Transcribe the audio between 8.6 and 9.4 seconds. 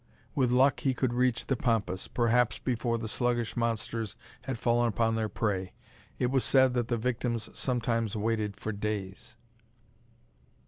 days!